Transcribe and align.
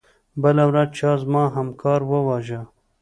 بله 0.41 0.63
ورځ 0.69 0.89
چا 0.97 1.11
زما 1.21 1.43
همکار 1.57 1.99
وواژه. 2.05 2.61